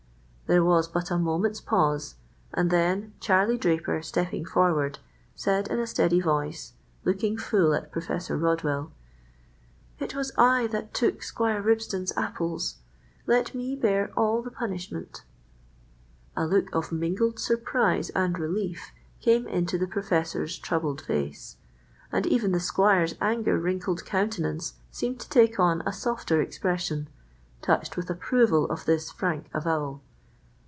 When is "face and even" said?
20.99-22.51